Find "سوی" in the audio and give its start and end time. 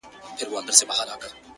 0.77-0.85